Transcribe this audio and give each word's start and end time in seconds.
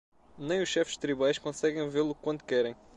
Nem 0.39 0.63
os 0.63 0.69
chefes 0.69 0.97
tribais 0.97 1.37
conseguem 1.37 1.87
vê-lo 1.87 2.15
quando 2.15 2.41
querem. 2.43 2.75